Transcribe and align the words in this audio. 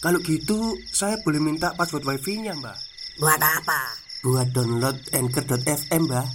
Kalau 0.00 0.16
gitu, 0.24 0.80
saya 0.88 1.20
boleh 1.20 1.36
minta 1.36 1.76
password 1.76 2.08
wifi-nya, 2.08 2.56
Mbak. 2.56 2.78
Buat 3.20 3.36
apa? 3.36 3.80
Buat 4.24 4.48
download 4.56 4.96
Anchor.fm, 5.12 6.08
Mbak. 6.08 6.28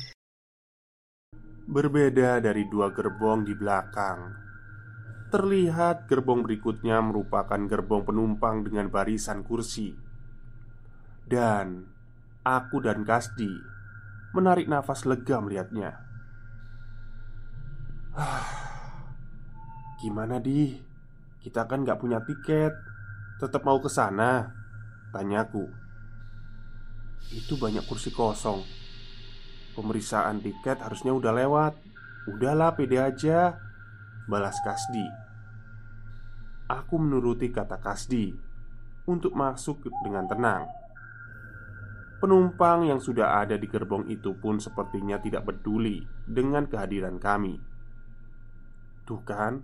Berbeda 1.66 2.46
dari 2.46 2.70
dua 2.70 2.94
gerbong 2.94 3.42
di 3.42 3.58
belakang, 3.58 4.38
terlihat 5.34 6.06
gerbong 6.06 6.46
berikutnya 6.46 7.02
merupakan 7.02 7.58
gerbong 7.58 8.06
penumpang 8.06 8.62
dengan 8.70 8.86
barisan 8.94 9.42
kursi. 9.42 9.98
Dan 11.26 11.90
aku 12.46 12.86
dan 12.86 13.02
Kasdi 13.02 13.50
menarik 14.38 14.70
nafas 14.70 15.10
lega 15.10 15.42
melihatnya. 15.42 16.06
Gimana 20.06 20.38
di? 20.38 20.70
Kita 21.42 21.66
kan 21.66 21.82
gak 21.82 21.98
punya 21.98 22.22
tiket. 22.22 22.94
Tetap 23.36 23.68
mau 23.68 23.80
ke 23.84 23.92
sana? 23.92 24.48
Tanyaku. 25.12 25.68
Itu 27.36 27.60
banyak 27.60 27.84
kursi 27.84 28.14
kosong. 28.16 28.64
Pemeriksaan 29.76 30.40
tiket 30.40 30.80
harusnya 30.80 31.12
udah 31.12 31.36
lewat. 31.36 31.74
Udahlah, 32.32 32.80
pede 32.80 32.96
aja. 32.96 33.60
Balas 34.32 34.56
Kasdi. 34.64 35.04
Aku 36.72 36.96
menuruti 36.96 37.52
kata 37.52 37.78
Kasdi 37.78 38.34
untuk 39.06 39.36
masuk 39.38 39.86
dengan 40.02 40.26
tenang. 40.26 40.66
Penumpang 42.24 42.88
yang 42.88 42.98
sudah 42.98 43.44
ada 43.44 43.60
di 43.60 43.68
gerbong 43.68 44.08
itu 44.10 44.34
pun 44.40 44.58
sepertinya 44.58 45.20
tidak 45.20 45.46
peduli 45.46 46.02
dengan 46.26 46.66
kehadiran 46.66 47.20
kami. 47.22 47.60
Tuh 49.06 49.22
kan, 49.22 49.62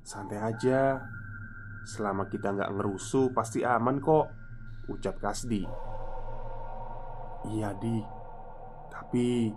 santai 0.00 0.40
aja. 0.40 1.02
Selama 1.82 2.30
kita 2.30 2.54
nggak 2.54 2.72
ngerusuh, 2.78 3.34
pasti 3.34 3.66
aman 3.66 3.98
kok. 3.98 4.26
Ucap 4.90 5.18
Kasdi. 5.18 5.62
Iya, 7.50 7.74
Di. 7.78 7.98
Tapi 8.92 9.50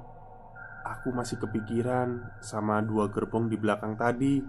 aku 0.85 1.09
masih 1.13 1.37
kepikiran 1.41 2.37
sama 2.41 2.81
dua 2.81 3.09
gerbong 3.09 3.49
di 3.49 3.57
belakang 3.57 3.97
tadi. 3.97 4.41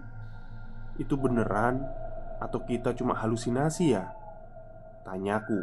Itu 0.97 1.17
beneran 1.17 1.81
atau 2.41 2.61
kita 2.65 2.93
cuma 2.97 3.17
halusinasi 3.17 3.93
ya? 3.93 4.05
Tanyaku. 5.05 5.61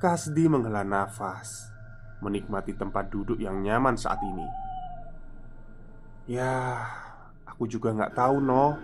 Kasdi 0.00 0.48
menghela 0.48 0.80
nafas, 0.80 1.68
menikmati 2.24 2.72
tempat 2.72 3.12
duduk 3.12 3.36
yang 3.36 3.60
nyaman 3.60 4.00
saat 4.00 4.16
ini. 4.24 4.48
Ya, 6.24 6.86
aku 7.44 7.68
juga 7.68 7.92
nggak 7.92 8.16
tahu, 8.16 8.40
noh. 8.40 8.80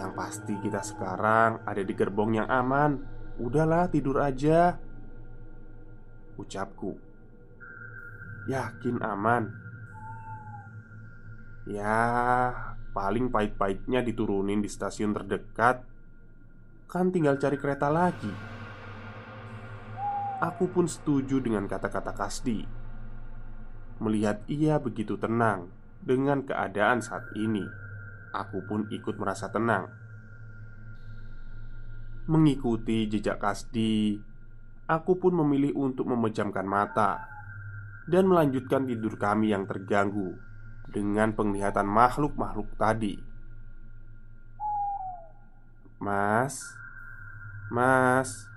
Yang 0.00 0.12
pasti 0.16 0.54
kita 0.64 0.80
sekarang 0.80 1.60
ada 1.68 1.82
di 1.84 1.92
gerbong 1.92 2.40
yang 2.40 2.48
aman. 2.48 3.04
Udahlah, 3.36 3.92
tidur 3.92 4.16
aja. 4.24 4.80
Ucapku. 6.40 6.96
Yakin 8.48 8.96
aman? 9.04 9.52
Ya, 11.68 12.00
paling 12.96 13.28
pahit-pahitnya 13.28 14.00
diturunin 14.00 14.64
di 14.64 14.72
stasiun 14.72 15.12
terdekat. 15.12 15.84
Kan 16.88 17.12
tinggal 17.12 17.36
cari 17.36 17.60
kereta 17.60 17.92
lagi. 17.92 18.32
Aku 20.40 20.72
pun 20.72 20.88
setuju 20.88 21.44
dengan 21.44 21.68
kata-kata 21.68 22.16
Kasdi. 22.16 22.64
Melihat 24.00 24.40
ia 24.48 24.80
begitu 24.80 25.20
tenang 25.20 25.68
dengan 26.00 26.40
keadaan 26.40 27.04
saat 27.04 27.28
ini, 27.36 27.68
aku 28.34 28.64
pun 28.66 28.86
ikut 28.90 29.14
merasa 29.18 29.50
tenang. 29.50 29.90
Mengikuti 32.30 33.10
jejak 33.10 33.42
Kasdi, 33.42 34.18
aku 34.90 35.18
pun 35.18 35.38
memilih 35.38 35.74
untuk 35.78 36.10
memejamkan 36.10 36.66
mata 36.66 37.30
dan 38.10 38.26
melanjutkan 38.26 38.90
tidur 38.90 39.14
kami 39.14 39.54
yang 39.54 39.66
terganggu 39.70 40.34
dengan 40.90 41.30
penglihatan 41.30 41.86
makhluk-makhluk 41.86 42.74
tadi. 42.74 43.14
Mas, 46.02 46.58
mas, 47.70 48.50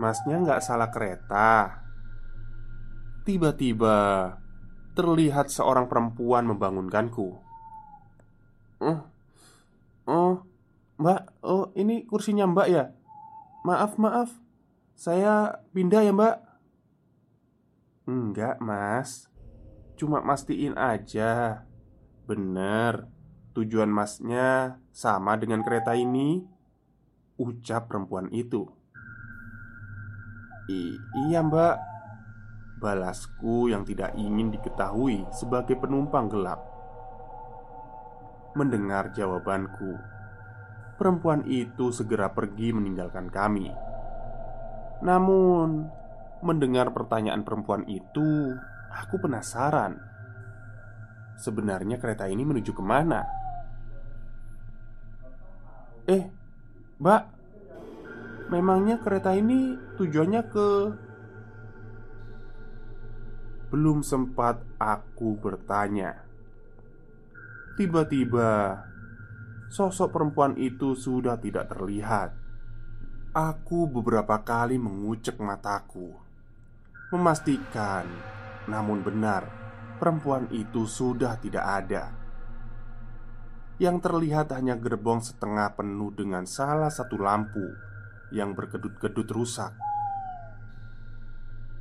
masnya 0.00 0.40
nggak 0.40 0.64
salah 0.64 0.88
kereta. 0.88 1.82
Tiba-tiba 3.28 4.32
terlihat 4.96 5.52
seorang 5.52 5.90
perempuan 5.90 6.48
membangunkanku. 6.48 7.43
Oh, 8.84 9.00
oh, 10.04 10.34
mbak, 11.00 11.32
oh 11.40 11.72
ini 11.72 12.04
kursinya 12.04 12.44
mbak 12.44 12.68
ya? 12.68 12.92
Maaf, 13.64 13.96
maaf, 13.96 14.28
saya 14.92 15.64
pindah 15.72 16.04
ya 16.04 16.12
mbak. 16.12 16.36
Enggak, 18.04 18.60
mas. 18.60 19.32
Cuma 19.96 20.20
mastiin 20.20 20.76
aja. 20.76 21.64
Bener. 22.28 23.08
Tujuan 23.56 23.88
masnya 23.88 24.76
sama 24.92 25.40
dengan 25.40 25.64
kereta 25.64 25.96
ini. 25.96 26.44
Ucap 27.40 27.88
perempuan 27.88 28.28
itu. 28.36 28.68
I 30.68 31.00
Iya 31.24 31.40
mbak. 31.40 31.80
Balasku 32.84 33.72
yang 33.72 33.88
tidak 33.88 34.12
ingin 34.20 34.52
diketahui 34.52 35.24
sebagai 35.32 35.80
penumpang 35.80 36.28
gelap 36.28 36.73
Mendengar 38.54 39.10
jawabanku. 39.10 39.98
Perempuan 40.94 41.42
itu 41.50 41.90
segera 41.90 42.30
pergi 42.30 42.70
meninggalkan 42.70 43.26
kami. 43.30 43.66
Namun 45.02 45.90
Mendengar 46.44 46.92
pertanyaan 46.92 47.40
perempuan 47.40 47.88
itu 47.88 48.54
Aku 48.94 49.18
penasaran. 49.18 49.98
Sebenarnya 51.34 51.98
kereta 51.98 52.30
ini 52.30 52.46
menuju 52.46 52.70
ke 52.70 52.84
mana? 52.84 53.26
Eh, 56.06 56.30
mbak 57.02 57.22
Memangnya 58.52 59.00
kereta 59.00 59.32
ini 59.34 59.74
tujuannya 59.96 60.42
ke... 60.46 60.68
Belum 63.72 64.04
sempat 64.04 64.62
aku 64.78 65.34
bertanya 65.40 66.22
Tiba-tiba 67.74 68.82
Sosok 69.70 70.14
perempuan 70.14 70.54
itu 70.54 70.94
sudah 70.94 71.38
tidak 71.40 71.74
terlihat 71.74 72.30
Aku 73.34 73.90
beberapa 73.90 74.42
kali 74.46 74.78
mengucek 74.78 75.42
mataku 75.42 76.14
Memastikan 77.10 78.34
namun 78.64 79.04
benar, 79.04 79.44
perempuan 80.00 80.48
itu 80.48 80.88
sudah 80.88 81.36
tidak 81.36 81.64
ada. 81.64 82.04
Yang 83.76 84.08
terlihat 84.08 84.54
hanya 84.56 84.78
gerbong 84.78 85.20
setengah 85.20 85.74
penuh 85.76 86.14
dengan 86.14 86.48
salah 86.48 86.88
satu 86.88 87.20
lampu 87.20 87.64
yang 88.32 88.56
berkedut-kedut 88.56 89.28
rusak. 89.28 89.74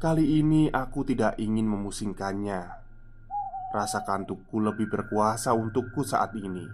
Kali 0.01 0.43
ini 0.43 0.67
aku 0.67 1.07
tidak 1.07 1.39
ingin 1.39 1.63
memusingkannya. 1.71 2.82
Rasa 3.73 4.05
kantukku 4.05 4.61
lebih 4.61 4.85
berkuasa 4.85 5.49
untukku 5.57 6.05
saat 6.05 6.37
ini, 6.37 6.69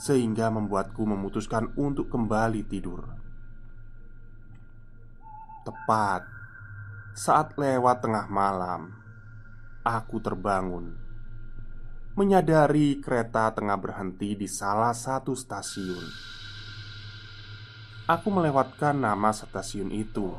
sehingga 0.00 0.48
membuatku 0.48 1.04
memutuskan 1.04 1.76
untuk 1.76 2.08
kembali 2.08 2.64
tidur. 2.64 3.04
Tepat 5.60 6.24
saat 7.12 7.52
lewat 7.60 8.00
tengah 8.00 8.24
malam, 8.32 8.96
aku 9.84 10.24
terbangun, 10.24 10.96
menyadari 12.16 13.04
kereta 13.04 13.52
tengah 13.52 13.76
berhenti 13.76 14.40
di 14.40 14.48
salah 14.48 14.96
satu 14.96 15.36
stasiun. 15.36 16.32
Aku 18.08 18.32
melewatkan 18.32 19.04
nama 19.04 19.36
stasiun 19.36 19.92
itu, 19.92 20.32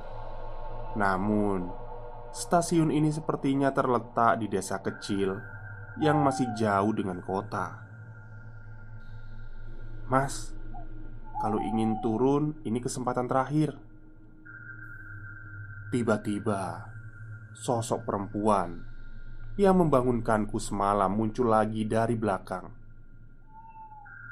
namun 0.98 1.85
stasiun 2.36 2.92
ini 2.92 3.16
sepertinya 3.16 3.72
terletak 3.72 4.44
di 4.44 4.52
desa 4.52 4.84
kecil 4.84 5.40
yang 6.04 6.20
masih 6.20 6.52
jauh 6.52 6.92
dengan 6.92 7.24
kota. 7.24 7.80
Mas, 10.12 10.52
Kalau 11.36 11.60
ingin 11.60 12.00
turun, 12.00 12.56
ini 12.64 12.80
kesempatan 12.80 13.28
terakhir. 13.28 13.76
Tiba-tiba, 15.92 16.90
sosok 17.54 18.08
perempuan 18.08 18.82
yang 19.60 19.84
membangunkanku 19.84 20.56
semalam 20.58 21.12
muncul 21.12 21.52
lagi 21.52 21.84
dari 21.84 22.16
belakang. 22.16 22.72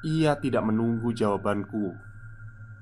Ia 0.08 0.40
tidak 0.40 0.64
menunggu 0.64 1.12
jawabanku 1.12 1.92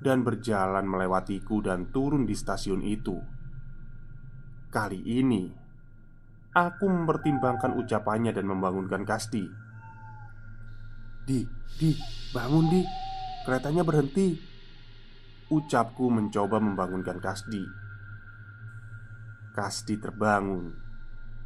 dan 0.06 0.22
berjalan 0.22 0.86
melewatiku 0.86 1.58
dan 1.58 1.90
turun 1.90 2.22
di 2.22 2.38
stasiun 2.38 2.80
itu. 2.86 3.31
Kali 4.72 5.04
ini, 5.04 5.52
aku 6.56 6.88
mempertimbangkan 6.88 7.76
ucapannya 7.76 8.32
dan 8.32 8.48
membangunkan 8.48 9.04
Kasti. 9.04 9.44
"Di, 11.28 11.44
di, 11.76 11.92
bangun, 12.32 12.72
Di. 12.72 12.80
Keretanya 13.44 13.84
berhenti." 13.84 14.32
Ucapku 15.52 16.08
mencoba 16.08 16.56
membangunkan 16.56 17.20
Kasdi. 17.20 17.60
Kasdi 19.52 20.00
terbangun. 20.00 20.72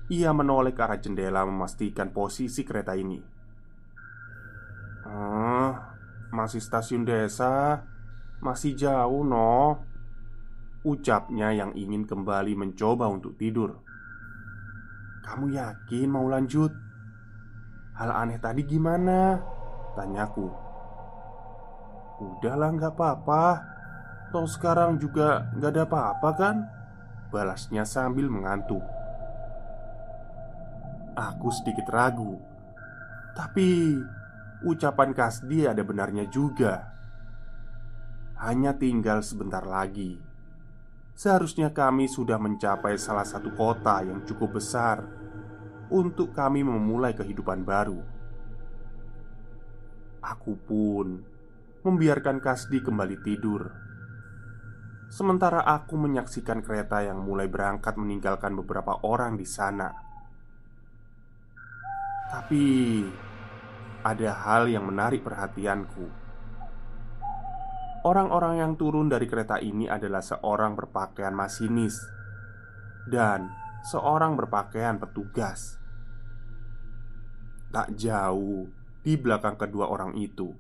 Ia 0.07 0.31
menoleh 0.31 0.71
ke 0.71 0.87
arah 0.87 1.03
jendela 1.03 1.43
memastikan 1.43 2.15
posisi 2.15 2.63
kereta 2.63 2.95
ini. 2.95 3.19
"Ah, 5.03 5.99
masih 6.31 6.63
stasiun 6.63 7.03
desa. 7.03 7.83
Masih 8.39 8.79
jauh, 8.79 9.27
no." 9.27 9.83
Ucapnya 10.87 11.51
yang 11.51 11.75
ingin 11.75 12.07
kembali 12.07 12.55
mencoba 12.55 13.11
untuk 13.11 13.35
tidur. 13.35 13.83
"Kamu 15.27 15.51
yakin 15.51 16.07
mau 16.07 16.31
lanjut? 16.31 16.71
Hal 17.99 18.15
aneh 18.15 18.39
tadi 18.39 18.63
gimana?" 18.63 19.43
tanyaku. 19.99 20.47
"Udahlah, 22.23 22.71
nggak 22.71 22.95
apa-apa. 22.95 23.45
Toh 24.31 24.47
sekarang 24.47 25.03
juga 25.03 25.51
nggak 25.59 25.71
ada 25.75 25.83
apa-apa 25.83 26.31
kan?" 26.39 26.57
Balasnya 27.35 27.83
sambil 27.83 28.31
mengantuk 28.31 28.83
Aku 31.19 31.51
sedikit 31.51 31.91
ragu 31.91 32.39
Tapi 33.35 33.99
Ucapan 34.63 35.11
Kasdi 35.11 35.67
ada 35.67 35.83
benarnya 35.83 36.31
juga 36.31 36.95
Hanya 38.39 38.79
tinggal 38.79 39.27
sebentar 39.27 39.67
lagi 39.67 40.26
Seharusnya 41.17 41.73
kami 41.73 42.13
sudah 42.13 42.37
mencapai 42.37 43.01
salah 43.01 43.25
satu 43.25 43.49
kota 43.57 44.05
yang 44.05 44.21
cukup 44.29 44.61
besar 44.61 45.01
Untuk 45.89 46.37
kami 46.37 46.61
memulai 46.61 47.17
kehidupan 47.17 47.65
baru 47.65 48.05
Aku 50.21 50.61
pun 50.61 51.25
Membiarkan 51.81 52.37
Kasdi 52.45 52.85
kembali 52.85 53.17
tidur 53.25 53.87
Sementara 55.07 55.63
aku 55.63 55.95
menyaksikan 55.95 56.67
kereta 56.67 56.99
yang 57.01 57.23
mulai 57.23 57.47
berangkat 57.47 57.95
meninggalkan 57.95 58.59
beberapa 58.59 59.01
orang 59.07 59.39
di 59.39 59.47
sana. 59.47 59.89
Tapi 62.27 62.65
ada 64.03 64.31
hal 64.35 64.67
yang 64.67 64.83
menarik 64.91 65.23
perhatianku. 65.23 66.26
Orang-orang 68.07 68.63
yang 68.63 68.73
turun 68.79 69.11
dari 69.11 69.27
kereta 69.27 69.59
ini 69.59 69.91
adalah 69.91 70.23
seorang 70.23 70.79
berpakaian 70.79 71.35
masinis 71.35 71.99
dan 73.11 73.51
seorang 73.83 74.39
berpakaian 74.39 75.03
petugas. 75.03 75.83
Tak 77.75 77.99
jauh 77.99 78.71
di 79.03 79.19
belakang 79.19 79.59
kedua 79.59 79.91
orang 79.91 80.15
itu, 80.15 80.55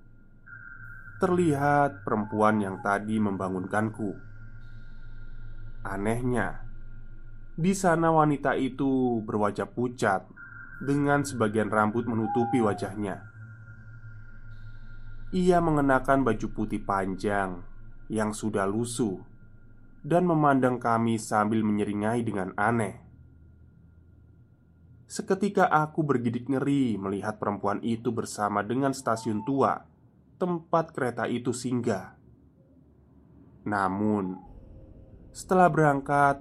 terlihat 1.23 2.03
perempuan 2.03 2.59
yang 2.59 2.83
tadi 2.83 3.15
membangunkanku. 3.23 4.11
Anehnya, 5.87 6.67
di 7.55 7.79
sana 7.79 8.11
wanita 8.11 8.59
itu 8.59 9.23
berwajah 9.23 9.71
pucat 9.71 10.27
dengan 10.83 11.23
sebagian 11.23 11.71
rambut 11.71 12.11
menutupi 12.11 12.59
wajahnya. 12.59 13.36
Ia 15.37 15.61
mengenakan 15.61 16.25
baju 16.25 16.49
putih 16.49 16.81
panjang 16.81 17.61
yang 18.09 18.33
sudah 18.33 18.65
lusuh 18.65 19.21
dan 20.01 20.25
memandang 20.25 20.81
kami 20.81 21.21
sambil 21.21 21.61
menyeringai 21.61 22.25
dengan 22.25 22.57
aneh. 22.57 23.05
Seketika 25.05 25.69
aku 25.69 26.09
bergidik 26.09 26.49
ngeri 26.49 26.97
melihat 26.97 27.37
perempuan 27.37 27.85
itu 27.85 28.17
bersama 28.17 28.65
dengan 28.65 28.97
stasiun 28.97 29.45
tua 29.45 29.77
tempat 30.41 30.97
kereta 30.97 31.29
itu 31.29 31.53
singgah. 31.53 32.17
Namun, 33.69 34.41
setelah 35.37 35.69
berangkat, 35.69 36.41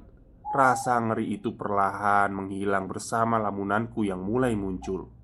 rasa 0.56 1.04
ngeri 1.04 1.36
itu 1.36 1.52
perlahan 1.52 2.32
menghilang 2.32 2.88
bersama 2.88 3.44
lamunanku 3.44 4.08
yang 4.08 4.24
mulai 4.24 4.56
muncul. 4.56 5.15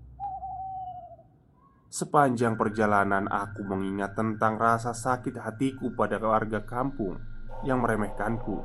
Sepanjang 1.92 2.56
perjalanan, 2.56 3.28
aku 3.28 3.68
mengingat 3.68 4.16
tentang 4.16 4.56
rasa 4.56 4.96
sakit 4.96 5.36
hatiku 5.36 5.92
pada 5.92 6.16
warga 6.24 6.64
kampung 6.64 7.20
yang 7.68 7.84
meremehkanku. 7.84 8.64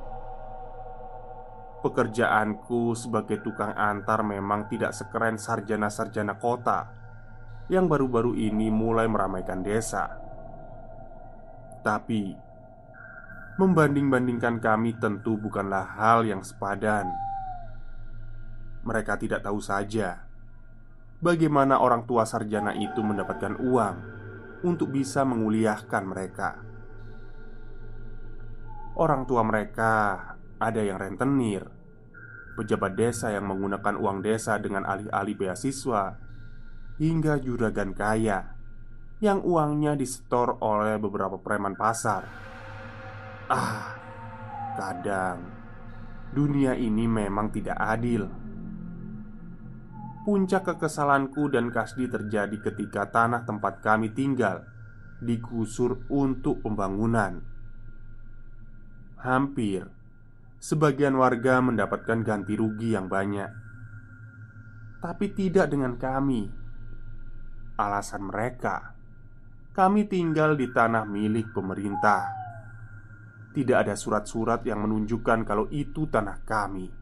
Pekerjaanku 1.83 2.95
sebagai 2.95 3.43
tukang 3.43 3.75
antar 3.75 4.23
memang 4.23 4.71
tidak 4.71 4.95
sekeren 4.95 5.43
sarjana-sarjana 5.43 6.39
kota 6.39 6.87
yang 7.67 7.91
baru-baru 7.91 8.39
ini 8.39 8.71
mulai 8.71 9.11
meramaikan 9.11 9.59
desa. 9.59 10.07
Tapi 11.83 12.47
Membanding-bandingkan 13.57 14.61
kami 14.61 15.01
tentu 15.01 15.41
bukanlah 15.41 15.97
hal 15.97 16.29
yang 16.29 16.45
sepadan. 16.45 17.09
Mereka 18.85 19.17
tidak 19.17 19.41
tahu 19.49 19.65
saja 19.65 20.26
bagaimana 21.27 21.83
orang 21.83 22.07
tua 22.07 22.23
sarjana 22.23 22.71
itu 22.79 23.03
mendapatkan 23.03 23.59
uang 23.59 23.97
untuk 24.63 24.95
bisa 24.95 25.27
menguliahkan 25.27 26.03
mereka. 26.07 26.63
Orang 28.95 29.27
tua 29.27 29.43
mereka 29.43 30.23
ada 30.63 30.81
yang 30.81 31.03
rentenir, 31.03 31.67
pejabat 32.55 32.95
desa 32.95 33.35
yang 33.35 33.51
menggunakan 33.51 33.99
uang 33.99 34.23
desa 34.23 34.57
dengan 34.63 34.87
alih-alih 34.87 35.37
beasiswa, 35.37 36.17
hingga 37.03 37.43
juragan 37.43 37.93
kaya 37.93 38.55
yang 39.19 39.43
uangnya 39.43 39.99
disetor 39.99 40.57
oleh 40.63 40.97
beberapa 40.97 41.41
preman 41.41 41.73
pasar 41.77 42.47
Ah, 43.47 43.95
kadang 44.75 45.39
dunia 46.35 46.75
ini 46.75 47.07
memang 47.07 47.55
tidak 47.55 47.79
adil. 47.79 48.46
Puncak 50.27 50.75
kekesalanku 50.75 51.47
dan 51.55 51.71
Kasdi 51.71 52.11
terjadi 52.11 52.59
ketika 52.59 53.07
tanah 53.07 53.47
tempat 53.47 53.79
kami 53.79 54.11
tinggal 54.11 54.67
digusur 55.23 56.03
untuk 56.11 56.67
pembangunan. 56.67 57.39
Hampir 59.23 59.87
sebagian 60.59 61.15
warga 61.15 61.63
mendapatkan 61.63 62.27
ganti 62.27 62.59
rugi 62.59 62.99
yang 62.99 63.07
banyak, 63.07 63.51
tapi 64.99 65.31
tidak 65.31 65.71
dengan 65.71 65.95
kami. 65.95 66.51
Alasan 67.79 68.27
mereka, 68.27 68.99
kami 69.79 70.11
tinggal 70.11 70.59
di 70.59 70.67
tanah 70.75 71.07
milik 71.07 71.55
pemerintah 71.55 72.47
tidak 73.57 73.89
ada 73.89 73.95
surat-surat 73.97 74.61
yang 74.69 74.85
menunjukkan 74.85 75.49
kalau 75.49 75.65
itu 75.73 76.05
tanah 76.13 76.45
kami. 76.45 76.93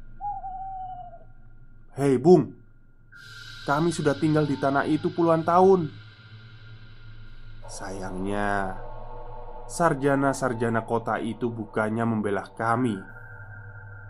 Hei, 1.98 2.14
Bung, 2.14 2.63
kami 3.64 3.90
sudah 3.90 4.12
tinggal 4.16 4.44
di 4.44 4.56
tanah 4.60 4.84
itu 4.84 5.08
puluhan 5.12 5.44
tahun. 5.44 5.88
Sayangnya, 7.64 8.76
sarjana-sarjana 9.66 10.84
kota 10.84 11.16
itu 11.16 11.48
bukannya 11.48 12.04
membela 12.04 12.44
kami, 12.44 13.00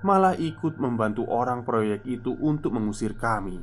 malah 0.03 0.35
ikut 0.35 0.77
membantu 0.83 1.25
orang 1.31 1.63
proyek 1.63 2.03
itu 2.05 2.35
untuk 2.39 2.75
mengusir 2.75 3.15
kami. 3.15 3.63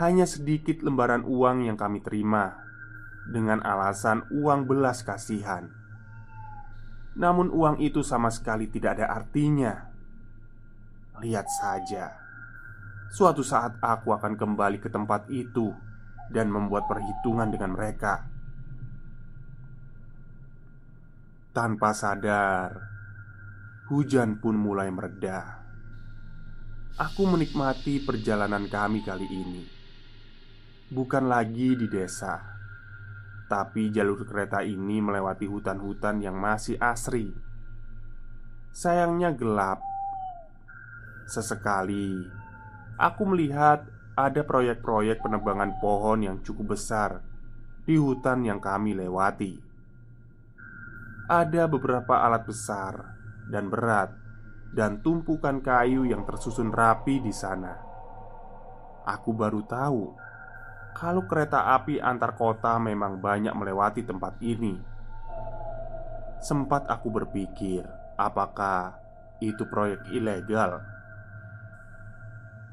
Hanya 0.00 0.24
sedikit 0.24 0.80
lembaran 0.80 1.26
uang 1.28 1.68
yang 1.68 1.76
kami 1.76 2.00
terima 2.00 2.56
dengan 3.28 3.60
alasan 3.60 4.24
uang 4.32 4.64
belas 4.64 5.04
kasihan. 5.04 5.68
Namun 7.18 7.52
uang 7.52 7.82
itu 7.84 8.00
sama 8.00 8.30
sekali 8.32 8.70
tidak 8.70 8.96
ada 8.96 9.12
artinya 9.12 9.90
Lihat 11.20 11.44
saja 11.52 12.16
Suatu 13.10 13.42
saat 13.42 13.82
aku 13.82 14.14
akan 14.14 14.38
kembali 14.38 14.78
ke 14.78 14.86
tempat 14.86 15.26
itu 15.34 15.74
Dan 16.30 16.46
membuat 16.46 16.86
perhitungan 16.86 17.50
dengan 17.50 17.74
mereka 17.74 18.22
Tanpa 21.50 21.90
sadar 21.90 22.70
Hujan 23.90 24.38
pun 24.38 24.54
mulai 24.54 24.94
mereda 24.94 25.58
Aku 27.02 27.26
menikmati 27.26 27.98
perjalanan 28.06 28.70
kami 28.70 29.02
kali 29.02 29.26
ini 29.26 29.66
Bukan 30.94 31.26
lagi 31.26 31.74
di 31.74 31.90
desa 31.90 32.38
Tapi 33.50 33.90
jalur 33.90 34.22
kereta 34.22 34.62
ini 34.62 35.02
melewati 35.02 35.50
hutan-hutan 35.50 36.22
yang 36.22 36.38
masih 36.38 36.78
asri. 36.78 37.34
Sayangnya 38.70 39.34
gelap. 39.34 39.82
Sesekali 41.26 42.39
aku 43.00 43.24
melihat 43.24 43.88
ada 44.12 44.44
proyek-proyek 44.44 45.24
penebangan 45.24 45.80
pohon 45.80 46.20
yang 46.20 46.36
cukup 46.44 46.76
besar 46.76 47.24
di 47.88 47.96
hutan 47.96 48.44
yang 48.44 48.60
kami 48.60 48.92
lewati. 48.92 49.56
Ada 51.32 51.64
beberapa 51.64 52.20
alat 52.20 52.44
besar 52.44 53.16
dan 53.48 53.72
berat 53.72 54.12
dan 54.76 55.00
tumpukan 55.00 55.64
kayu 55.64 56.04
yang 56.04 56.28
tersusun 56.28 56.68
rapi 56.68 57.24
di 57.24 57.32
sana. 57.32 57.72
Aku 59.08 59.32
baru 59.32 59.64
tahu 59.64 60.12
kalau 60.92 61.24
kereta 61.24 61.72
api 61.72 62.02
antar 62.02 62.36
kota 62.36 62.76
memang 62.76 63.16
banyak 63.16 63.56
melewati 63.56 64.04
tempat 64.04 64.36
ini. 64.44 64.76
Sempat 66.44 66.84
aku 66.92 67.08
berpikir, 67.08 67.84
apakah 68.20 69.00
itu 69.40 69.64
proyek 69.64 70.04
ilegal? 70.12 70.89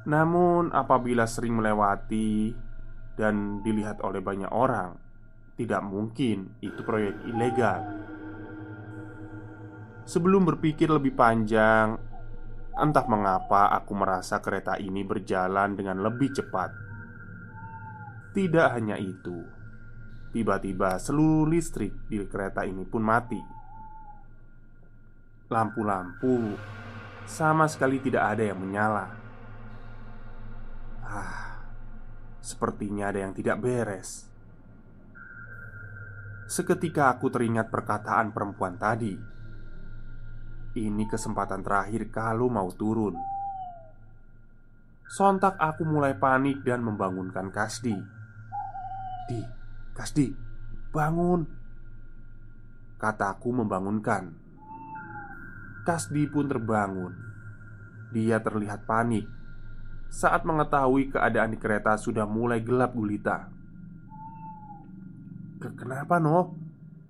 Namun, 0.07 0.71
apabila 0.71 1.27
sering 1.27 1.59
melewati 1.59 2.55
dan 3.19 3.59
dilihat 3.59 3.99
oleh 3.99 4.23
banyak 4.23 4.47
orang, 4.47 4.95
tidak 5.59 5.83
mungkin 5.83 6.55
itu 6.63 6.79
proyek 6.79 7.27
ilegal. 7.27 7.83
Sebelum 10.07 10.47
berpikir 10.47 10.87
lebih 10.87 11.11
panjang, 11.11 11.99
entah 12.79 13.03
mengapa 13.11 13.67
aku 13.75 13.91
merasa 13.99 14.39
kereta 14.39 14.79
ini 14.79 15.03
berjalan 15.03 15.75
dengan 15.75 15.99
lebih 15.99 16.31
cepat. 16.31 16.71
Tidak 18.31 18.67
hanya 18.71 18.95
itu, 18.95 19.43
tiba-tiba 20.31 20.95
seluruh 21.03 21.51
listrik 21.51 22.07
di 22.07 22.23
kereta 22.23 22.63
ini 22.63 22.87
pun 22.87 23.03
mati. 23.03 23.41
Lampu-lampu 25.51 26.55
sama 27.27 27.67
sekali 27.67 27.99
tidak 27.99 28.37
ada 28.37 28.43
yang 28.55 28.63
menyala. 28.63 29.26
Ah, 31.07 31.63
sepertinya 32.43 33.07
ada 33.07 33.23
yang 33.23 33.31
tidak 33.31 33.63
beres. 33.63 34.27
Seketika 36.51 37.15
aku 37.15 37.31
teringat 37.31 37.71
perkataan 37.71 38.35
perempuan 38.35 38.75
tadi. 38.75 39.15
Ini 40.75 41.03
kesempatan 41.07 41.63
terakhir 41.63 42.11
kalau 42.11 42.51
mau 42.51 42.67
turun. 42.75 43.15
Sontak 45.07 45.55
aku 45.55 45.87
mulai 45.87 46.19
panik 46.19 46.59
dan 46.67 46.83
membangunkan 46.83 47.55
Kasdi. 47.55 47.95
"Di, 49.31 49.39
Kasdi, 49.95 50.27
bangun!" 50.91 51.47
Kataku 52.99 53.55
membangunkan. 53.55 54.35
Kasdi 55.87 56.27
pun 56.27 56.51
terbangun. 56.51 57.15
Dia 58.11 58.43
terlihat 58.43 58.83
panik 58.83 59.37
saat 60.07 60.47
mengetahui 60.47 61.11
keadaan 61.11 61.53
di 61.53 61.59
kereta 61.59 61.99
sudah 61.99 62.23
mulai 62.23 62.63
gelap 62.63 62.95
gulita. 62.95 63.51
"Kenapa, 65.57 66.17
noh? 66.21 66.55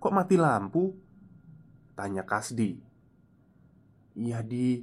Kok 0.01 0.13
mati 0.13 0.35
lampu?" 0.39 0.93
tanya 1.93 2.25
Kasdi. 2.25 2.77
"Iya, 4.17 4.41
Di. 4.41 4.81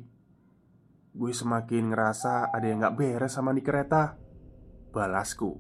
Gue 1.15 1.31
semakin 1.31 1.95
ngerasa 1.95 2.51
ada 2.51 2.67
yang 2.67 2.83
gak 2.83 2.97
beres 2.99 3.35
sama 3.35 3.55
di 3.55 3.63
kereta." 3.63 4.19
Balasku. 4.95 5.59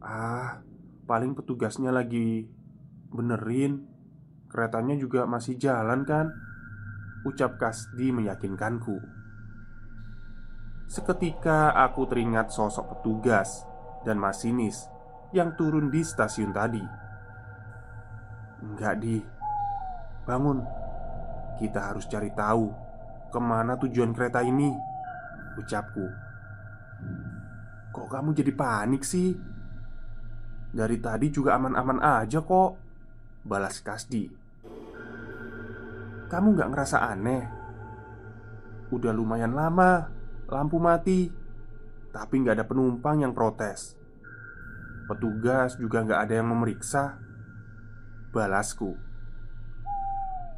"Ah, 0.00 0.60
paling 1.04 1.36
petugasnya 1.36 1.92
lagi 1.92 2.48
benerin. 3.12 3.88
Keretanya 4.48 4.96
juga 4.96 5.24
masih 5.28 5.56
jalan 5.56 6.04
kan?" 6.04 6.32
Ucap 7.22 7.54
Kasdi 7.60 8.10
meyakinkanku. 8.10 9.21
Seketika 10.92 11.72
aku 11.72 12.04
teringat 12.04 12.52
sosok 12.52 12.92
petugas 12.92 13.64
dan 14.04 14.20
masinis 14.20 14.92
yang 15.32 15.56
turun 15.56 15.88
di 15.88 16.04
stasiun 16.04 16.52
tadi. 16.52 16.84
Enggak, 18.60 19.00
di 19.00 19.16
bangun. 20.28 20.60
Kita 21.56 21.88
harus 21.88 22.04
cari 22.12 22.28
tahu 22.36 22.68
ke 23.32 23.40
mana 23.40 23.80
tujuan 23.80 24.12
kereta 24.12 24.44
ini. 24.44 24.68
Ucapku. 25.56 26.04
Kok 27.96 28.08
kamu 28.12 28.36
jadi 28.36 28.52
panik 28.52 29.00
sih? 29.00 29.32
Dari 30.76 31.00
tadi 31.00 31.32
juga 31.32 31.56
aman-aman 31.56 32.04
aja 32.04 32.44
kok. 32.44 32.76
Balas 33.48 33.80
Kasdi. 33.80 34.28
Kamu 36.28 36.52
gak 36.52 36.68
ngerasa 36.68 37.00
aneh? 37.00 37.44
Udah 38.92 39.16
lumayan 39.16 39.56
lama 39.56 40.20
lampu 40.48 40.80
mati, 40.82 41.28
tapi 42.10 42.34
nggak 42.42 42.56
ada 42.58 42.66
penumpang 42.66 43.22
yang 43.22 43.34
protes. 43.36 43.94
Petugas 45.06 45.76
juga 45.76 46.02
nggak 46.02 46.20
ada 46.28 46.34
yang 46.40 46.48
memeriksa. 46.50 47.18
Balasku. 48.32 48.96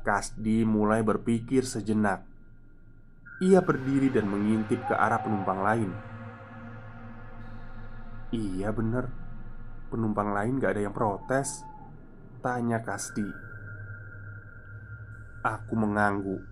Kasdi 0.05 0.63
mulai 0.69 1.01
berpikir 1.01 1.65
sejenak. 1.65 2.23
Ia 3.43 3.65
berdiri 3.65 4.13
dan 4.15 4.31
mengintip 4.31 4.85
ke 4.87 4.95
arah 4.95 5.19
penumpang 5.25 5.61
lain. 5.65 5.91
Iya 8.35 8.75
bener 8.75 9.07
Penumpang 9.95 10.35
lain 10.35 10.59
gak 10.59 10.75
ada 10.75 10.83
yang 10.91 10.97
protes 10.97 11.63
Tanya 12.43 12.83
Kasdi 12.83 13.31
Aku 15.47 15.75
mengangguk 15.79 16.43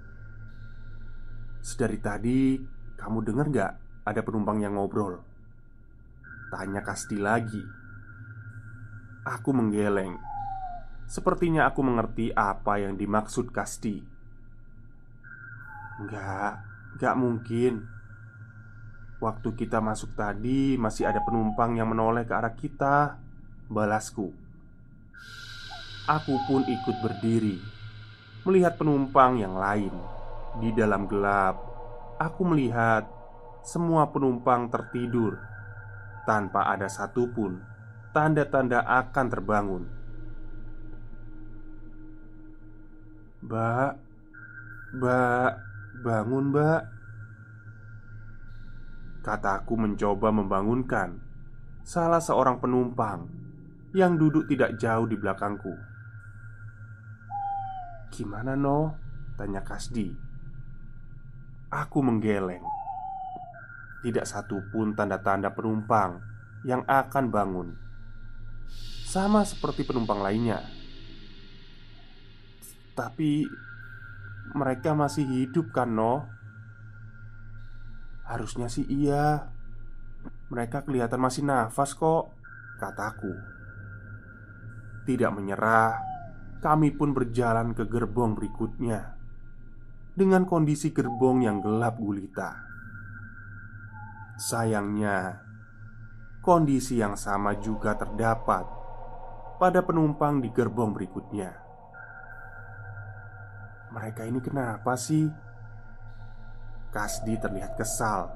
Sedari 1.59 1.99
tadi 1.99 2.55
kamu 3.01 3.19
dengar 3.25 3.47
gak 3.49 3.73
ada 4.03 4.21
penumpang 4.21 4.61
yang 4.61 4.77
ngobrol? 4.77 5.23
Tanya 6.53 6.85
Kasti 6.85 7.17
lagi. 7.17 7.63
Aku 9.25 9.55
menggeleng. 9.55 10.19
Sepertinya 11.07 11.69
aku 11.69 11.81
mengerti 11.81 12.29
apa 12.35 12.83
yang 12.83 12.99
dimaksud 12.99 13.55
Kasti. 13.55 14.03
Enggak, 16.03 16.61
enggak 16.99 17.15
mungkin. 17.17 17.73
Waktu 19.23 19.49
kita 19.55 19.79
masuk 19.79 20.19
tadi 20.19 20.75
masih 20.75 21.07
ada 21.07 21.23
penumpang 21.23 21.79
yang 21.79 21.87
menoleh 21.95 22.27
ke 22.27 22.35
arah 22.35 22.59
kita 22.59 23.23
Balasku. 23.71 24.35
Aku 26.11 26.35
pun 26.51 26.67
ikut 26.67 26.99
berdiri 26.99 27.63
Melihat 28.43 28.75
penumpang 28.75 29.39
yang 29.39 29.55
lain 29.55 29.95
Di 30.59 30.75
dalam 30.75 31.07
gelap 31.07 31.72
aku 32.23 32.47
melihat 32.47 33.11
semua 33.67 34.11
penumpang 34.15 34.71
tertidur 34.71 35.39
tanpa 36.23 36.71
ada 36.71 36.87
satupun 36.87 37.59
tanda-tanda 38.15 38.87
akan 38.87 39.27
terbangun. 39.27 39.85
Mbak, 43.43 43.91
mbak, 45.03 45.53
bangun, 46.07 46.45
mbak. 46.55 46.83
Kataku 49.23 49.75
mencoba 49.79 50.31
membangunkan 50.31 51.19
salah 51.83 52.23
seorang 52.23 52.63
penumpang 52.63 53.27
yang 53.95 54.15
duduk 54.15 54.47
tidak 54.47 54.79
jauh 54.79 55.07
di 55.07 55.19
belakangku. 55.19 55.75
Gimana, 58.15 58.55
no? 58.55 58.95
Tanya 59.39 59.63
Kasdi. 59.63 60.32
Aku 61.73 62.05
menggeleng. 62.05 62.61
Tidak 64.05 64.29
satu 64.29 64.61
pun 64.69 64.93
tanda-tanda 64.93 65.57
penumpang 65.57 66.21
yang 66.69 66.85
akan 66.85 67.33
bangun, 67.33 67.69
sama 69.09 69.41
seperti 69.49 69.89
penumpang 69.89 70.21
lainnya. 70.21 70.61
Tapi 72.93 73.49
mereka 74.53 74.93
masih 74.93 75.25
hidup, 75.25 75.73
kan, 75.73 75.97
No? 75.97 76.29
Harusnya 78.29 78.69
sih 78.69 78.85
iya. 78.93 79.49
Mereka 80.53 80.85
kelihatan 80.85 81.25
masih 81.25 81.41
nafas 81.49 81.97
kok, 81.97 82.37
kataku. 82.77 83.33
Tidak 85.09 85.33
menyerah, 85.33 85.97
kami 86.61 86.93
pun 86.93 87.17
berjalan 87.17 87.73
ke 87.73 87.89
gerbong 87.89 88.37
berikutnya 88.37 89.22
dengan 90.13 90.45
kondisi 90.45 90.93
gerbong 90.93 91.41
yang 91.41 91.65
gelap 91.65 91.97
gulita. 91.97 92.53
Sayangnya, 94.37 95.41
kondisi 96.45 97.01
yang 97.01 97.17
sama 97.17 97.57
juga 97.57 97.97
terdapat 97.97 98.65
pada 99.57 99.81
penumpang 99.81 100.45
di 100.45 100.53
gerbong 100.53 100.93
berikutnya. 100.93 101.51
Mereka 103.93 104.25
ini 104.25 104.41
kenapa 104.41 104.97
sih? 104.97 105.29
Kasdi 106.93 107.41
terlihat 107.41 107.77
kesal. 107.77 108.29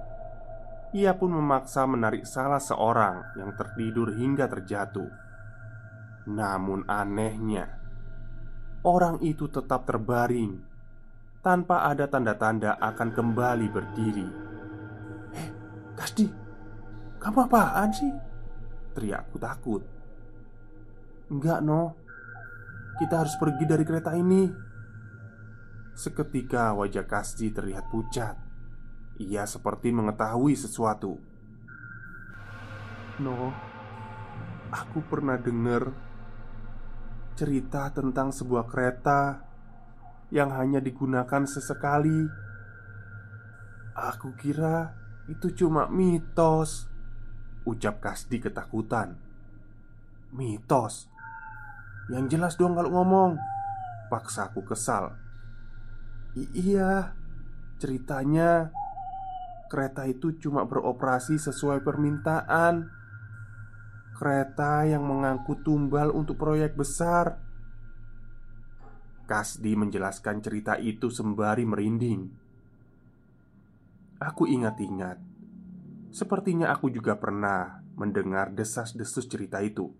Ia 0.96 1.12
pun 1.12 1.34
memaksa 1.34 1.84
menarik 1.84 2.24
salah 2.24 2.60
seorang 2.60 3.36
yang 3.36 3.52
tertidur 3.52 4.16
hingga 4.16 4.48
terjatuh. 4.48 5.08
Namun 6.30 6.88
anehnya, 6.88 7.68
orang 8.80 9.20
itu 9.20 9.50
tetap 9.50 9.84
terbaring 9.84 10.75
tanpa 11.46 11.86
ada 11.86 12.10
tanda-tanda 12.10 12.74
akan 12.82 13.14
kembali 13.14 13.70
berdiri. 13.70 14.26
Eh, 15.30 15.48
Kasdi, 15.94 16.26
kamu 17.22 17.38
apaan 17.46 17.94
sih? 17.94 18.10
Teriakku 18.98 19.38
takut. 19.38 19.86
Enggak, 21.30 21.62
no. 21.62 21.94
Kita 22.98 23.22
harus 23.22 23.38
pergi 23.38 23.62
dari 23.62 23.86
kereta 23.86 24.18
ini. 24.18 24.50
Seketika 25.94 26.74
wajah 26.74 27.06
Kasdi 27.06 27.54
terlihat 27.54 27.94
pucat. 27.94 28.34
Ia 29.22 29.46
seperti 29.46 29.94
mengetahui 29.94 30.58
sesuatu. 30.58 31.14
No, 33.22 33.54
aku 34.74 34.98
pernah 35.06 35.38
dengar 35.38 35.94
cerita 37.38 37.86
tentang 37.94 38.34
sebuah 38.34 38.66
kereta 38.66 39.45
yang 40.30 40.50
hanya 40.54 40.82
digunakan 40.82 41.46
sesekali. 41.46 42.26
Aku 43.96 44.34
kira 44.36 44.92
itu 45.26 45.52
cuma 45.54 45.88
mitos. 45.90 46.86
Ucap 47.66 47.98
Kasdi 47.98 48.38
ketakutan. 48.38 49.18
Mitos. 50.30 51.10
Yang 52.12 52.24
jelas 52.38 52.54
dong 52.54 52.78
kalau 52.78 52.94
ngomong. 52.94 53.38
Paksa 54.06 54.54
aku 54.54 54.62
kesal. 54.62 55.18
I 56.38 56.46
iya, 56.54 57.16
ceritanya 57.82 58.70
kereta 59.66 60.06
itu 60.06 60.38
cuma 60.38 60.62
beroperasi 60.62 61.42
sesuai 61.42 61.82
permintaan 61.82 62.86
kereta 64.16 64.88
yang 64.88 65.04
mengangkut 65.04 65.60
tumbal 65.66 66.08
untuk 66.14 66.40
proyek 66.40 66.72
besar. 66.78 67.45
Kasdi 69.26 69.74
menjelaskan 69.74 70.38
cerita 70.38 70.78
itu 70.78 71.10
sembari 71.10 71.66
merinding. 71.66 72.30
Aku 74.22 74.46
ingat-ingat, 74.46 75.18
sepertinya 76.14 76.70
aku 76.70 76.88
juga 76.88 77.18
pernah 77.18 77.82
mendengar 77.98 78.54
desas-desus 78.54 79.26
cerita 79.26 79.58
itu. 79.60 79.90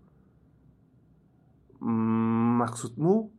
Hmm, 1.83 2.57
maksudmu 2.57 3.29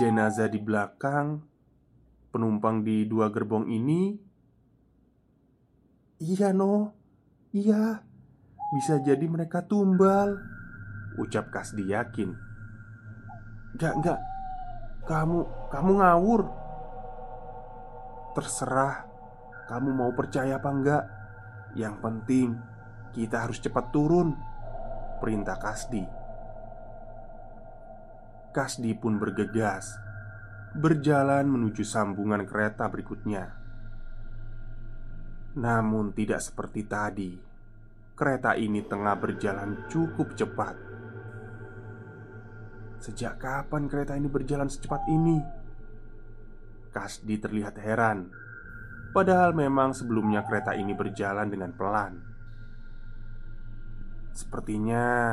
jenazah 0.00 0.48
di 0.48 0.58
belakang, 0.58 1.44
penumpang 2.32 2.82
di 2.82 3.04
dua 3.04 3.28
gerbong 3.30 3.68
ini? 3.68 4.16
Iya, 6.24 6.56
no, 6.56 6.96
iya. 7.52 8.02
Bisa 8.70 9.02
jadi 9.02 9.26
mereka 9.26 9.66
tumbal 9.66 10.38
Ucap 11.18 11.50
Kasdi 11.50 11.90
yakin 11.90 12.30
Enggak, 13.74 13.94
enggak 13.98 14.18
Kamu, 15.06 15.70
kamu 15.72 15.92
ngawur. 16.00 16.42
Terserah 18.36 19.06
Kamu 19.68 19.90
mau 19.94 20.10
percaya 20.12 20.58
apa 20.58 20.70
enggak. 20.70 21.04
Yang 21.78 21.94
penting 22.02 22.48
Kita 23.14 23.46
harus 23.46 23.62
cepat 23.62 23.92
turun. 23.94 24.36
Perintah 25.20 25.60
Kasdi. 25.60 26.04
Kasdi 28.50 28.92
pun 28.98 29.20
bergegas 29.20 29.96
Berjalan 30.74 31.50
menuju 31.50 31.82
sambungan 31.82 32.46
kereta 32.46 32.86
berikutnya. 32.86 33.58
Namun 35.58 36.14
tidak 36.14 36.38
seperti 36.38 36.86
tadi 36.86 37.50
kereta 38.20 38.52
ini 38.52 38.84
tengah 38.84 39.16
berjalan 39.16 39.88
cukup 39.88 40.36
cepat. 40.36 40.76
Sejak 43.00 43.40
kapan 43.40 43.88
kereta 43.88 44.12
ini 44.12 44.28
berjalan 44.28 44.68
secepat 44.68 45.08
ini? 45.08 45.40
Kasdi 46.92 47.40
terlihat 47.40 47.80
heran, 47.80 48.28
padahal 49.16 49.56
memang 49.56 49.96
sebelumnya 49.96 50.44
kereta 50.44 50.76
ini 50.76 50.92
berjalan 50.92 51.48
dengan 51.48 51.72
pelan. 51.72 52.20
Sepertinya 54.36 55.32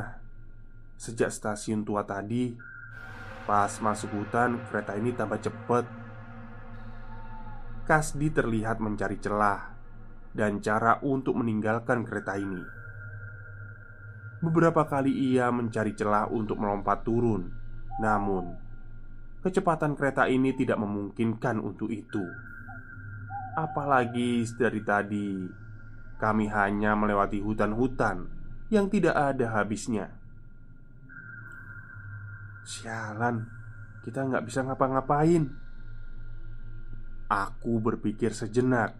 sejak 0.95 1.27
stasiun 1.27 1.83
tua 1.83 2.07
tadi, 2.07 2.55
pas 3.43 3.75
masuk 3.83 4.15
hutan, 4.15 4.63
kereta 4.71 4.95
ini 4.95 5.11
tambah 5.11 5.43
cepat. 5.43 5.83
Kasdi 7.83 8.31
terlihat 8.31 8.79
mencari 8.79 9.19
celah 9.19 9.75
dan 10.31 10.63
cara 10.63 11.03
untuk 11.03 11.35
meninggalkan 11.35 12.07
kereta 12.07 12.39
ini. 12.39 12.63
Beberapa 14.37 14.85
kali 14.85 15.33
ia 15.33 15.49
mencari 15.49 15.97
celah 15.97 16.29
untuk 16.29 16.61
melompat 16.61 17.01
turun, 17.01 17.56
namun 17.97 18.53
kecepatan 19.41 19.97
kereta 19.97 20.29
ini 20.29 20.53
tidak 20.53 20.77
memungkinkan 20.81 21.57
untuk 21.61 21.89
itu. 21.89 22.21
Apalagi 23.57 24.45
dari 24.53 24.81
tadi 24.85 25.29
kami 26.21 26.45
hanya 26.49 26.93
melewati 26.93 27.41
hutan-hutan 27.41 28.29
yang 28.69 28.91
tidak 28.91 29.15
ada 29.15 29.53
habisnya. 29.57 30.13
Sialan, 32.67 33.47
kita 34.03 34.27
nggak 34.27 34.43
bisa 34.45 34.61
ngapa-ngapain. 34.67 35.47
Aku 37.27 37.79
berpikir 37.79 38.35
sejenak, 38.35 38.93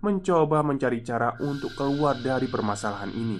mencoba 0.00 0.62
mencari 0.62 1.02
cara 1.02 1.34
untuk 1.42 1.74
keluar 1.74 2.14
dari 2.18 2.46
permasalahan 2.46 3.10
ini. 3.10 3.38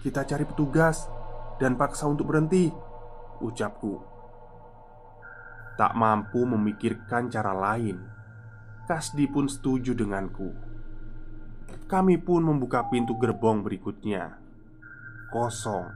Kita 0.00 0.24
cari 0.26 0.44
petugas 0.48 1.19
dan 1.60 1.76
paksa 1.76 2.08
untuk 2.08 2.32
berhenti 2.32 2.72
Ucapku. 3.40 4.00
Tak 5.80 5.96
mampu 5.96 6.44
memikirkan 6.44 7.32
cara 7.32 7.56
lain. 7.56 7.96
Kasdi 8.84 9.24
pun 9.32 9.48
setuju 9.48 9.96
denganku. 9.96 10.52
Kami 11.88 12.20
pun 12.20 12.44
membuka 12.44 12.84
pintu 12.92 13.16
gerbong 13.16 13.64
berikutnya. 13.64 14.36
Kosong. 15.32 15.88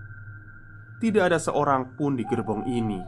Tidak 1.04 1.20
ada 1.20 1.36
seorang 1.36 2.00
pun 2.00 2.16
di 2.16 2.24
gerbong 2.24 2.64
ini. 2.64 3.02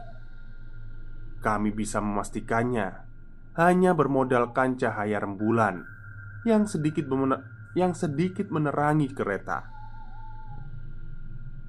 Kami 1.41 1.73
bisa 1.73 1.97
memastikannya. 1.97 3.09
Hanya 3.57 3.97
bermodalkan 3.97 4.77
cahaya 4.77 5.17
rembulan 5.17 5.81
Yang 6.45 6.77
sedikit, 6.77 7.09
yang 7.73 7.97
sedikit 7.97 8.53
menerangi 8.53 9.09
kereta 9.09 9.76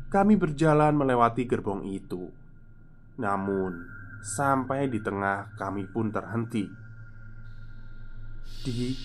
kami 0.08 0.40
berjalan 0.40 0.96
melewati 0.96 1.44
gerbong 1.44 1.84
itu. 1.84 2.32
Namun, 3.20 3.84
sampai 4.24 4.88
di 4.88 5.04
tengah 5.04 5.52
kami 5.60 5.84
pun 5.84 6.08
terhenti. 6.08 6.64
Di 8.64 8.96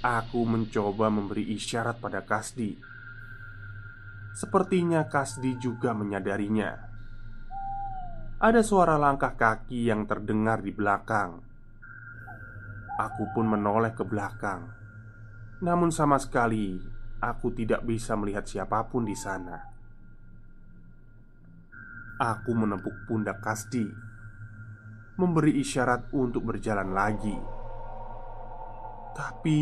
Aku 0.00 0.48
mencoba 0.48 1.12
memberi 1.12 1.52
isyarat 1.52 2.00
pada 2.00 2.24
Kasdi. 2.24 2.72
Sepertinya 4.32 5.04
Kasdi 5.04 5.60
juga 5.60 5.92
menyadarinya. 5.92 6.72
Ada 8.40 8.64
suara 8.64 8.96
langkah 8.96 9.36
kaki 9.36 9.92
yang 9.92 10.08
terdengar 10.08 10.64
di 10.64 10.72
belakang. 10.72 11.44
Aku 12.96 13.28
pun 13.36 13.44
menoleh 13.44 13.92
ke 13.92 14.00
belakang. 14.00 14.72
Namun 15.60 15.92
sama 15.92 16.16
sekali 16.16 16.80
Aku 17.20 17.52
tidak 17.52 17.84
bisa 17.84 18.16
melihat 18.16 18.48
siapa 18.48 18.80
pun 18.88 19.04
di 19.04 19.12
sana. 19.12 19.60
Aku 22.16 22.56
menepuk 22.56 23.04
pundak 23.04 23.44
Kasdi, 23.44 23.84
memberi 25.20 25.60
isyarat 25.60 26.16
untuk 26.16 26.48
berjalan 26.48 26.96
lagi. 26.96 27.36
Tapi 29.12 29.60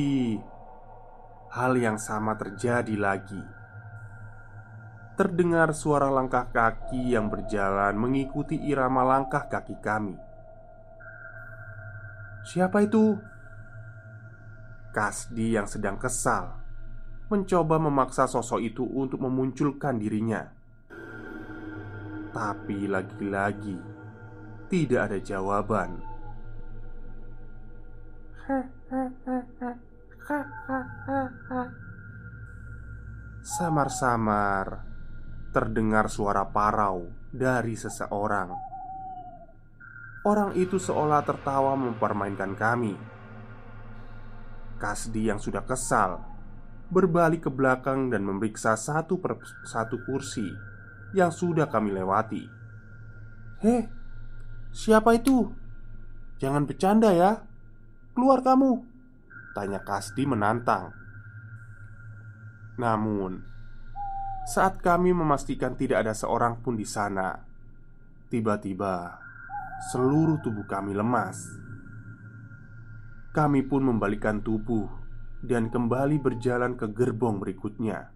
hal 1.50 1.74
yang 1.74 1.98
sama 1.98 2.38
terjadi 2.38 2.94
lagi. 2.94 3.42
Terdengar 5.18 5.74
suara 5.74 6.14
langkah 6.14 6.46
kaki 6.54 7.10
yang 7.10 7.26
berjalan 7.26 7.98
mengikuti 7.98 8.54
irama 8.54 9.02
langkah 9.02 9.50
kaki 9.50 9.82
kami. 9.82 10.14
Siapa 12.46 12.86
itu? 12.86 13.18
Kasdi 14.94 15.58
yang 15.58 15.66
sedang 15.66 15.98
kesal 15.98 16.67
mencoba 17.28 17.76
memaksa 17.76 18.24
sosok 18.24 18.60
itu 18.64 18.84
untuk 18.88 19.20
memunculkan 19.20 20.00
dirinya. 20.00 20.48
Tapi 22.32 22.88
lagi-lagi 22.88 23.76
tidak 24.72 25.00
ada 25.12 25.18
jawaban. 25.20 25.90
Samar-samar 33.44 34.66
terdengar 35.52 36.08
suara 36.08 36.48
parau 36.48 37.08
dari 37.28 37.76
seseorang. 37.76 38.52
Orang 40.24 40.52
itu 40.56 40.76
seolah 40.76 41.24
tertawa 41.24 41.76
mempermainkan 41.76 42.52
kami. 42.56 42.96
Kasdi 44.76 45.32
yang 45.32 45.40
sudah 45.40 45.64
kesal 45.64 46.37
berbalik 46.88 47.48
ke 47.48 47.50
belakang 47.52 48.08
dan 48.08 48.24
memeriksa 48.24 48.74
satu 48.74 49.20
per 49.20 49.36
satu 49.64 50.00
kursi 50.08 50.48
yang 51.12 51.28
sudah 51.32 51.68
kami 51.68 51.92
lewati. 51.92 52.44
"Heh, 53.60 53.84
siapa 54.72 55.16
itu? 55.16 55.52
Jangan 56.40 56.64
bercanda 56.64 57.12
ya. 57.12 57.44
Keluar 58.16 58.40
kamu!" 58.40 58.82
tanya 59.52 59.82
Kasdi 59.82 60.24
menantang. 60.24 60.94
Namun, 62.78 63.42
saat 64.46 64.78
kami 64.78 65.10
memastikan 65.10 65.74
tidak 65.74 66.06
ada 66.06 66.14
seorang 66.14 66.62
pun 66.62 66.78
di 66.78 66.86
sana, 66.86 67.34
tiba-tiba 68.30 69.18
seluruh 69.90 70.38
tubuh 70.40 70.64
kami 70.64 70.94
lemas. 70.94 71.42
Kami 73.34 73.66
pun 73.66 73.82
membalikkan 73.82 74.40
tubuh 74.42 74.97
dan 75.44 75.70
kembali 75.70 76.18
berjalan 76.18 76.74
ke 76.74 76.90
gerbong 76.90 77.38
berikutnya. 77.42 78.10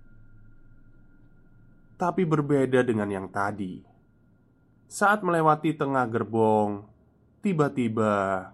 Tapi 1.98 2.22
berbeda 2.26 2.82
dengan 2.82 3.06
yang 3.10 3.28
tadi. 3.30 3.78
Saat 4.90 5.22
melewati 5.22 5.74
tengah 5.78 6.04
gerbong, 6.10 6.82
tiba-tiba 7.40 8.50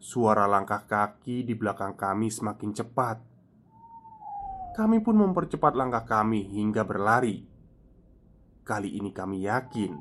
suara 0.00 0.48
langkah 0.48 0.84
kaki 0.84 1.44
di 1.44 1.54
belakang 1.56 1.94
kami 1.94 2.32
semakin 2.32 2.72
cepat 2.72 3.36
kami 4.76 5.00
pun 5.00 5.16
mempercepat 5.16 5.72
langkah 5.72 6.04
kami 6.04 6.52
hingga 6.52 6.84
berlari. 6.84 7.40
Kali 8.60 9.00
ini 9.00 9.08
kami 9.08 9.48
yakin 9.48 9.96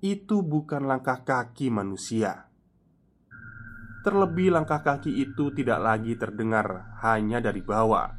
itu 0.00 0.40
bukan 0.40 0.88
langkah 0.88 1.28
kaki 1.28 1.68
manusia. 1.68 2.47
Terlebih, 3.98 4.54
langkah 4.54 4.78
kaki 4.78 5.10
itu 5.10 5.50
tidak 5.50 5.82
lagi 5.82 6.14
terdengar 6.14 6.94
hanya 7.02 7.42
dari 7.42 7.58
bawah. 7.58 8.14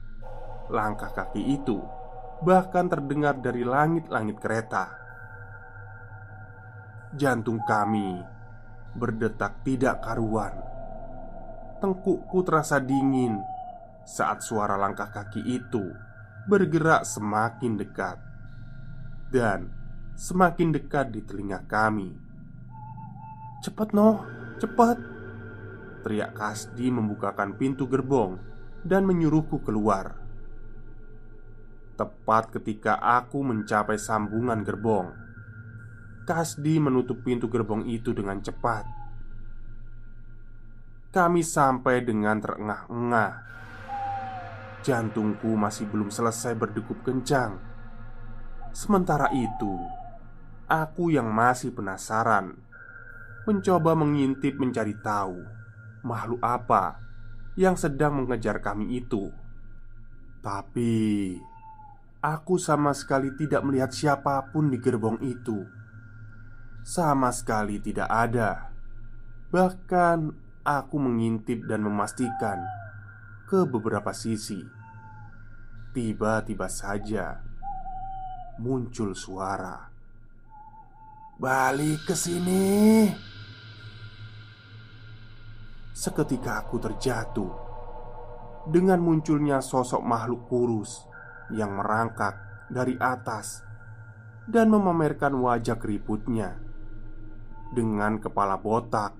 Langkah 0.68 1.16
kaki 1.16 1.40
itu 1.56 1.80
bahkan 2.44 2.88
terdengar 2.88 3.40
dari 3.40 3.64
langit-langit 3.64 4.40
kereta. 4.40 4.92
Jantung 7.16 7.64
kami 7.64 8.20
berdetak 8.96 9.64
tidak 9.64 10.04
karuan. 10.04 10.56
Tengkukku 11.80 12.44
terasa 12.44 12.78
dingin 12.84 13.40
saat 14.04 14.44
suara 14.44 14.76
langkah 14.76 15.10
kaki 15.10 15.42
itu 15.48 15.90
bergerak 16.48 17.08
semakin 17.08 17.80
dekat 17.80 18.18
dan 19.32 19.72
semakin 20.20 20.76
dekat 20.76 21.14
di 21.14 21.24
telinga 21.24 21.64
kami. 21.66 22.14
"Cepat, 23.64 23.96
Noh, 23.96 24.24
cepat!" 24.60 25.19
Teriak 26.02 26.36
Kasdi 26.36 26.90
membukakan 26.90 27.60
pintu 27.60 27.86
gerbong 27.86 28.40
dan 28.84 29.04
menyuruhku 29.04 29.60
keluar. 29.62 30.16
Tepat 32.00 32.56
ketika 32.56 32.96
aku 32.96 33.44
mencapai 33.44 34.00
sambungan 34.00 34.64
gerbong, 34.64 35.12
Kasdi 36.24 36.80
menutup 36.80 37.22
pintu 37.26 37.52
gerbong 37.52 37.84
itu 37.86 38.16
dengan 38.16 38.40
cepat. 38.40 38.88
Kami 41.10 41.42
sampai 41.42 42.06
dengan 42.06 42.38
terengah-engah 42.38 43.50
Jantungku 44.80 45.60
masih 45.60 45.92
belum 45.92 46.08
selesai 46.08 46.56
berdegup 46.56 47.04
kencang. 47.04 47.60
Sementara 48.72 49.28
itu, 49.36 49.76
aku 50.72 51.12
yang 51.12 51.28
masih 51.28 51.76
penasaran 51.76 52.56
mencoba 53.44 53.92
mengintip 53.98 54.56
mencari 54.56 54.96
tahu 55.04 55.59
makhluk 56.04 56.40
apa 56.40 57.00
yang 57.60 57.76
sedang 57.76 58.24
mengejar 58.24 58.64
kami 58.64 59.00
itu. 59.04 59.32
Tapi 60.40 61.36
aku 62.24 62.56
sama 62.56 62.96
sekali 62.96 63.36
tidak 63.36 63.60
melihat 63.68 63.92
siapa 63.92 64.48
pun 64.56 64.72
di 64.72 64.80
gerbong 64.80 65.20
itu. 65.24 65.68
Sama 66.84 67.30
sekali 67.36 67.84
tidak 67.84 68.08
ada. 68.08 68.72
Bahkan 69.52 70.18
aku 70.64 70.96
mengintip 70.96 71.68
dan 71.68 71.84
memastikan 71.84 72.64
ke 73.50 73.68
beberapa 73.68 74.16
sisi. 74.16 74.64
Tiba-tiba 75.90 76.70
saja 76.70 77.42
muncul 78.62 79.18
suara, 79.18 79.90
"Balik 81.42 82.08
ke 82.08 82.16
sini!" 82.16 83.29
Seketika 86.00 86.64
aku 86.64 86.80
terjatuh 86.80 87.52
dengan 88.72 89.04
munculnya 89.04 89.60
sosok 89.60 90.00
makhluk 90.00 90.48
kurus 90.48 91.04
yang 91.52 91.76
merangkak 91.76 92.40
dari 92.72 92.96
atas 92.96 93.68
dan 94.48 94.72
memamerkan 94.72 95.36
wajah 95.36 95.76
keriputnya 95.76 96.56
dengan 97.76 98.16
kepala 98.16 98.56
botak 98.64 99.12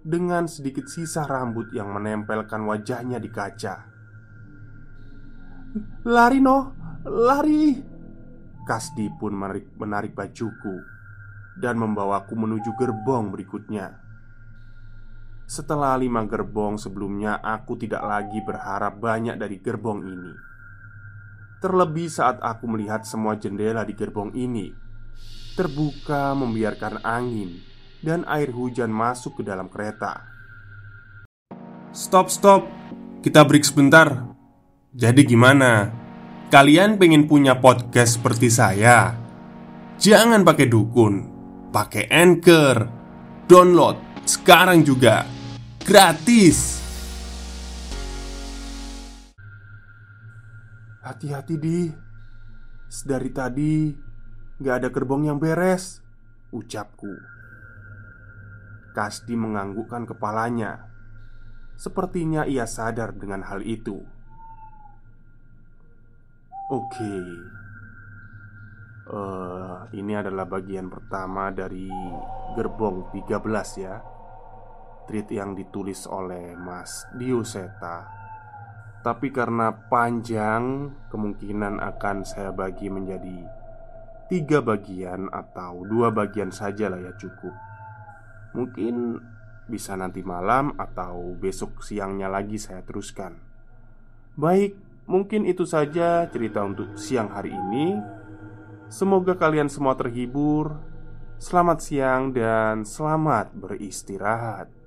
dengan 0.00 0.48
sedikit 0.48 0.88
sisa 0.88 1.28
rambut 1.28 1.76
yang 1.76 1.92
menempelkan 1.92 2.64
wajahnya 2.64 3.20
di 3.20 3.28
kaca. 3.28 3.76
"Lari, 6.08 6.40
no, 6.40 6.72
lari!" 7.04 7.84
Kasdi 8.64 9.12
pun 9.20 9.36
menarik, 9.36 9.76
menarik 9.76 10.16
bajuku 10.16 10.72
dan 11.60 11.76
membawaku 11.76 12.32
menuju 12.32 12.72
gerbong 12.80 13.28
berikutnya. 13.28 14.07
Setelah 15.48 15.96
lima 15.96 16.28
gerbong 16.28 16.76
sebelumnya, 16.76 17.40
aku 17.40 17.80
tidak 17.80 18.04
lagi 18.04 18.44
berharap 18.44 19.00
banyak 19.00 19.40
dari 19.40 19.56
gerbong 19.64 20.04
ini. 20.04 20.32
Terlebih 21.64 22.12
saat 22.12 22.36
aku 22.44 22.68
melihat 22.68 23.08
semua 23.08 23.32
jendela 23.40 23.80
di 23.88 23.96
gerbong 23.96 24.36
ini 24.36 24.70
terbuka, 25.56 26.38
membiarkan 26.38 27.02
angin 27.02 27.58
dan 28.04 28.22
air 28.30 28.54
hujan 28.54 28.94
masuk 28.94 29.40
ke 29.40 29.42
dalam 29.42 29.66
kereta. 29.66 30.22
Stop, 31.90 32.30
stop, 32.30 32.68
kita 33.24 33.42
break 33.42 33.66
sebentar. 33.66 34.28
Jadi, 34.94 35.26
gimana? 35.26 35.90
Kalian 36.52 37.00
pengen 37.00 37.26
punya 37.26 37.58
podcast 37.58 38.20
seperti 38.20 38.52
saya? 38.52 39.16
Jangan 39.98 40.46
pakai 40.46 40.70
dukun, 40.70 41.14
pakai 41.74 42.06
anchor, 42.06 42.86
download 43.50 44.08
sekarang 44.28 44.84
juga 44.84 45.37
gratis. 45.88 46.84
Hati-hati 51.00 51.56
di 51.56 51.88
Sedari 52.92 53.32
tadi 53.32 53.88
Gak 54.60 54.84
ada 54.84 54.88
gerbong 54.92 55.24
yang 55.24 55.40
beres 55.40 56.04
Ucapku 56.52 57.08
Kasdi 58.92 59.32
menganggukkan 59.32 60.04
kepalanya. 60.12 60.92
Sepertinya 61.80 62.44
ia 62.44 62.68
sadar 62.68 63.16
dengan 63.16 63.46
hal 63.46 63.62
itu. 63.62 64.02
Oke, 66.68 67.16
uh, 69.08 69.86
ini 69.94 70.12
adalah 70.18 70.44
bagian 70.50 70.90
pertama 70.90 71.48
dari 71.54 71.86
gerbong 72.58 73.08
13 73.14 73.78
ya. 73.78 74.17
Tweet 75.08 75.32
yang 75.32 75.56
ditulis 75.56 76.04
oleh 76.04 76.52
Mas 76.52 77.08
Dioseta. 77.16 78.04
Tapi 79.00 79.32
karena 79.32 79.72
panjang, 79.88 80.92
kemungkinan 81.08 81.80
akan 81.80 82.28
saya 82.28 82.52
bagi 82.52 82.92
menjadi 82.92 83.40
tiga 84.28 84.60
bagian 84.60 85.32
atau 85.32 85.88
dua 85.88 86.12
bagian 86.12 86.52
saja 86.52 86.92
lah 86.92 87.00
ya 87.00 87.16
cukup. 87.16 87.56
Mungkin 88.52 89.16
bisa 89.64 89.96
nanti 89.96 90.20
malam 90.20 90.76
atau 90.76 91.32
besok 91.36 91.80
siangnya 91.80 92.28
lagi 92.28 92.60
saya 92.60 92.84
teruskan. 92.84 93.40
Baik, 94.36 94.76
mungkin 95.08 95.48
itu 95.48 95.64
saja 95.64 96.28
cerita 96.28 96.60
untuk 96.60 97.00
siang 97.00 97.32
hari 97.32 97.56
ini. 97.56 97.96
Semoga 98.92 99.36
kalian 99.40 99.72
semua 99.72 99.96
terhibur. 99.96 100.76
Selamat 101.40 101.80
siang 101.80 102.36
dan 102.36 102.84
selamat 102.84 103.56
beristirahat. 103.56 104.77